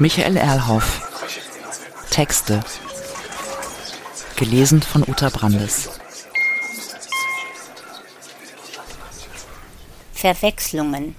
[0.00, 1.02] Michael Erlhoff.
[2.08, 2.60] Texte.
[4.36, 5.90] Gelesen von Uta Brandes.
[10.14, 11.14] Verwechslungen.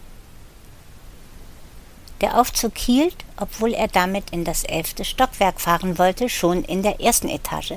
[2.22, 7.00] Der Aufzug hielt, obwohl er damit in das elfte Stockwerk fahren wollte, schon in der
[7.00, 7.76] ersten Etage.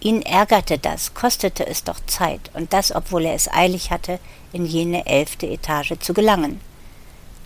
[0.00, 4.18] Ihn ärgerte das, kostete es doch Zeit, und das, obwohl er es eilig hatte,
[4.54, 6.71] in jene elfte Etage zu gelangen.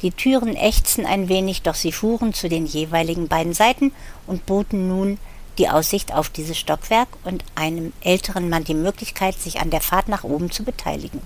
[0.03, 3.93] Die Türen ächzten ein wenig, doch sie fuhren zu den jeweiligen beiden Seiten
[4.27, 5.19] und boten nun
[5.59, 10.09] die Aussicht auf dieses Stockwerk und einem älteren Mann die Möglichkeit, sich an der Fahrt
[10.09, 11.23] nach oben zu beteiligen.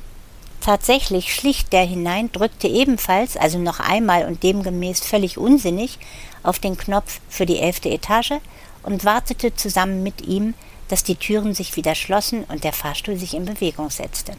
[0.60, 5.98] Tatsächlich schlich der hinein, drückte ebenfalls, also noch einmal und demgemäß völlig unsinnig,
[6.42, 8.34] auf den Knopf für die elfte Etage
[8.82, 10.54] und wartete zusammen mit ihm,
[10.88, 14.32] dass die Türen sich wieder schlossen und der Fahrstuhl sich in Bewegung setzte.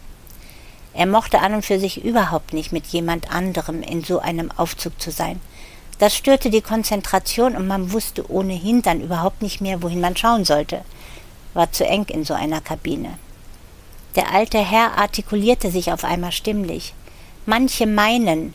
[0.94, 5.00] Er mochte an und für sich überhaupt nicht mit jemand anderem in so einem Aufzug
[5.02, 5.40] zu sein.
[6.00, 10.46] Das störte die Konzentration und man wusste ohnehin dann überhaupt nicht mehr, wohin man schauen
[10.46, 10.84] sollte.
[11.54, 13.18] War zu eng in so einer Kabine.
[14.16, 16.94] Der alte Herr artikulierte sich auf einmal stimmlich.
[17.46, 18.54] Manche meinen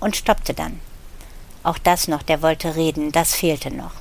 [0.00, 0.80] und stoppte dann.
[1.62, 3.92] Auch das noch, der wollte reden, das fehlte noch.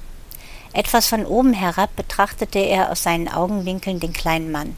[0.74, 4.78] Etwas von oben herab betrachtete er aus seinen Augenwinkeln den kleinen Mann.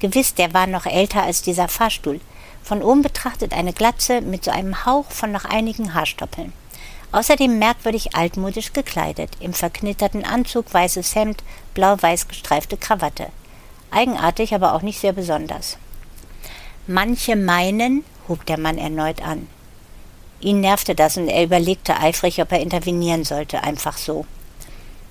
[0.00, 2.20] Gewiss, der war noch älter als dieser Fahrstuhl,
[2.68, 6.52] von oben betrachtet eine Glatze mit so einem Hauch von noch einigen Haarstoppeln.
[7.12, 13.28] Außerdem merkwürdig altmodisch gekleidet, im verknitterten Anzug, weißes Hemd, blau-weiß gestreifte Krawatte.
[13.90, 15.78] Eigenartig, aber auch nicht sehr besonders.
[16.86, 19.48] Manche meinen, hub der Mann erneut an.
[20.40, 24.26] Ihn nervte das und er überlegte eifrig, ob er intervenieren sollte, einfach so.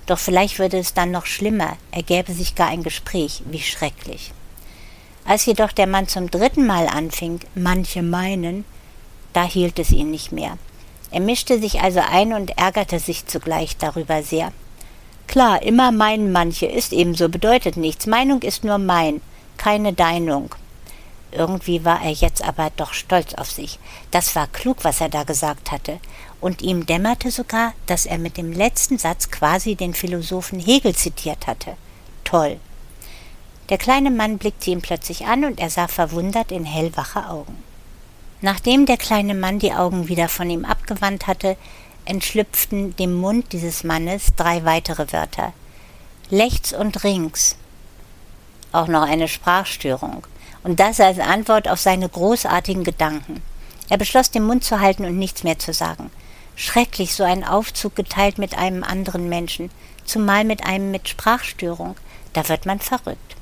[0.06, 4.32] Doch vielleicht würde es dann noch schlimmer, ergäbe sich gar ein Gespräch, wie schrecklich.
[5.28, 8.64] Als jedoch der Mann zum dritten Mal anfing, manche meinen,
[9.34, 10.56] da hielt es ihn nicht mehr.
[11.10, 14.52] Er mischte sich also ein und ärgerte sich zugleich darüber sehr.
[15.26, 18.06] Klar, immer meinen manche ist ebenso, bedeutet nichts.
[18.06, 19.20] Meinung ist nur mein,
[19.58, 20.54] keine Deinung.
[21.30, 23.78] Irgendwie war er jetzt aber doch stolz auf sich.
[24.10, 26.00] Das war klug, was er da gesagt hatte.
[26.40, 31.46] Und ihm dämmerte sogar, dass er mit dem letzten Satz quasi den Philosophen Hegel zitiert
[31.46, 31.76] hatte.
[32.24, 32.58] Toll.
[33.68, 37.62] Der kleine Mann blickte ihn plötzlich an und er sah verwundert in hellwache Augen.
[38.40, 41.56] Nachdem der kleine Mann die Augen wieder von ihm abgewandt hatte,
[42.06, 45.52] entschlüpften dem Mund dieses Mannes drei weitere Wörter.
[46.30, 47.56] Lechts und rings.
[48.72, 50.26] Auch noch eine Sprachstörung.
[50.62, 53.42] Und das als Antwort auf seine großartigen Gedanken.
[53.90, 56.10] Er beschloss, den Mund zu halten und nichts mehr zu sagen.
[56.56, 59.70] Schrecklich, so ein Aufzug geteilt mit einem anderen Menschen,
[60.04, 61.96] zumal mit einem mit Sprachstörung.
[62.32, 63.37] Da wird man verrückt.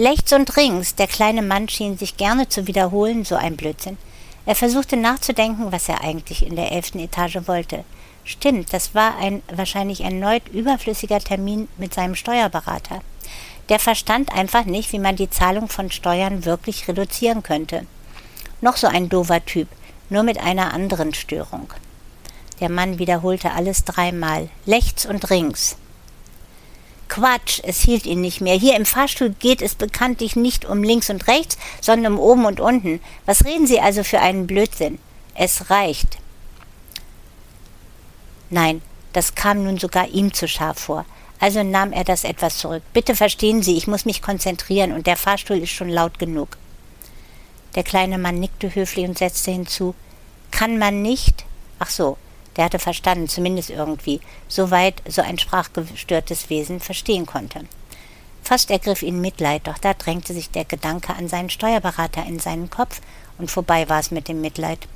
[0.00, 3.98] Lechts und rings, der kleine Mann schien sich gerne zu wiederholen, so ein Blödsinn.
[4.46, 7.82] Er versuchte nachzudenken, was er eigentlich in der elften Etage wollte.
[8.22, 13.00] Stimmt, das war ein wahrscheinlich erneut überflüssiger Termin mit seinem Steuerberater.
[13.70, 17.84] Der verstand einfach nicht, wie man die Zahlung von Steuern wirklich reduzieren könnte.
[18.60, 19.66] Noch so ein dover Typ,
[20.10, 21.72] nur mit einer anderen Störung.
[22.60, 25.76] Der Mann wiederholte alles dreimal, lechts und rings.
[27.08, 28.54] Quatsch, es hielt ihn nicht mehr.
[28.54, 32.60] Hier im Fahrstuhl geht es bekanntlich nicht um links und rechts, sondern um oben und
[32.60, 33.00] unten.
[33.26, 34.98] Was reden Sie also für einen Blödsinn?
[35.34, 36.18] Es reicht.
[38.50, 38.82] Nein,
[39.12, 41.04] das kam nun sogar ihm zu scharf vor.
[41.40, 42.82] Also nahm er das etwas zurück.
[42.92, 46.56] Bitte verstehen Sie, ich muss mich konzentrieren und der Fahrstuhl ist schon laut genug.
[47.74, 49.94] Der kleine Mann nickte höflich und setzte hinzu
[50.50, 51.44] Kann man nicht?
[51.78, 52.16] Ach so,
[52.58, 57.60] der hatte verstanden, zumindest irgendwie, soweit so ein sprachgestörtes Wesen verstehen konnte.
[58.42, 62.68] Fast ergriff ihn Mitleid, doch da drängte sich der Gedanke an seinen Steuerberater in seinen
[62.68, 63.00] Kopf,
[63.38, 64.88] und vorbei war es mit dem Mitleid.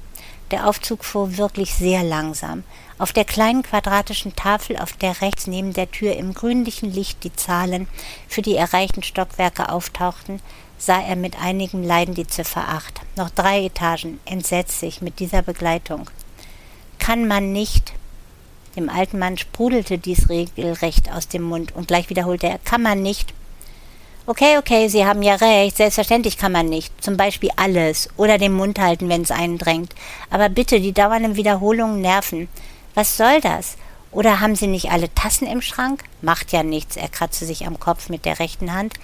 [0.51, 2.65] Der Aufzug fuhr wirklich sehr langsam.
[2.99, 7.33] Auf der kleinen quadratischen Tafel, auf der rechts neben der Tür im grünlichen Licht die
[7.33, 7.87] Zahlen
[8.29, 10.41] für die erreichten Stockwerke auftauchten,
[10.79, 13.01] sah er mit einigem Leiden die Ziffer acht.
[13.17, 16.11] Noch drei Etagen, entsetzlich mit dieser Begleitung
[17.03, 17.93] kann man nicht.
[18.77, 23.03] Dem alten Mann sprudelte dies regelrecht aus dem Mund und gleich wiederholte er, kann man
[23.03, 23.35] nicht.
[24.25, 26.93] Okay, okay, Sie haben ja recht, selbstverständlich kann man nicht.
[27.03, 29.97] Zum Beispiel alles oder den Mund halten, wenn es einen drängt.
[30.31, 32.49] Aber bitte, die dauernden Wiederholungen nerven.
[32.95, 33.77] Was soll das?
[34.13, 36.05] Oder haben Sie nicht alle Tassen im Schrank?
[36.21, 36.97] Macht ja nichts.
[36.97, 38.95] Er kratzte sich am Kopf mit der rechten Hand,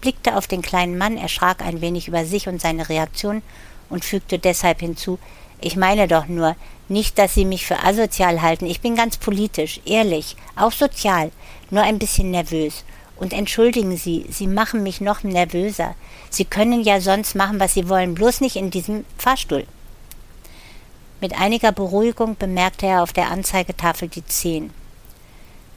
[0.00, 3.42] blickte auf den kleinen Mann, erschrak ein wenig über sich und seine Reaktion
[3.90, 5.18] und fügte deshalb hinzu,
[5.60, 6.54] ich meine doch nur,
[6.88, 8.66] nicht, dass Sie mich für asozial halten.
[8.66, 11.30] Ich bin ganz politisch, ehrlich, auch sozial,
[11.70, 12.84] nur ein bisschen nervös.
[13.16, 15.94] Und entschuldigen Sie, Sie machen mich noch nervöser.
[16.30, 19.66] Sie können ja sonst machen, was Sie wollen, bloß nicht in diesem Fahrstuhl.
[21.20, 24.70] Mit einiger Beruhigung bemerkte er auf der Anzeigetafel die zehn.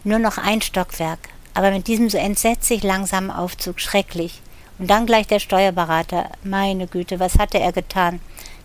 [0.04, 4.42] Nur noch ein Stockwerk, aber mit diesem so entsetzlich langsamen Aufzug schrecklich.
[4.78, 6.30] Und dann gleich der Steuerberater.
[6.44, 8.20] Meine Güte, was hatte er getan?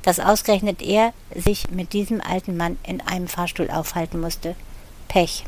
[0.06, 4.54] Dass ausgerechnet er sich mit diesem alten Mann in einem Fahrstuhl aufhalten musste.
[5.08, 5.44] Pech.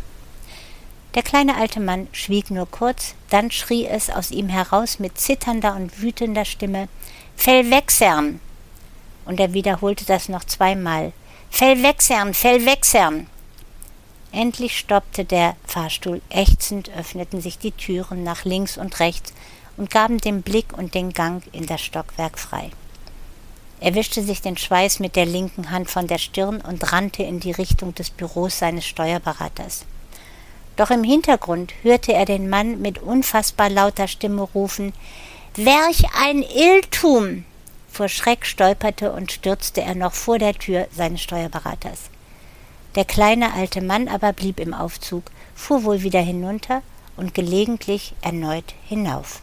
[1.15, 5.77] Der kleine alte Mann schwieg nur kurz, dann schrie es aus ihm heraus mit zitternder
[5.77, 6.89] und wütender Stimme
[7.37, 8.41] Fell wegsern.
[9.27, 11.13] Und er wiederholte das noch zweimal.
[11.51, 13.29] Fell wegsern, Fell wegsern.
[14.33, 19.33] Endlich stoppte der Fahrstuhl, ächzend öffneten sich die Türen nach links und rechts
[19.77, 22.73] und gaben den Blick und den Gang in das Stockwerk frei.
[23.81, 27.39] Er wischte sich den Schweiß mit der linken Hand von der Stirn und rannte in
[27.39, 29.85] die Richtung des Büros seines Steuerberaters.
[30.77, 34.93] Doch im Hintergrund hörte er den Mann mit unfassbar lauter Stimme rufen
[35.55, 37.45] Welch ein Irrtum.
[37.91, 42.11] Vor Schreck stolperte und stürzte er noch vor der Tür seines Steuerberaters.
[42.95, 46.83] Der kleine alte Mann aber blieb im Aufzug, fuhr wohl wieder hinunter
[47.17, 49.43] und gelegentlich erneut hinauf.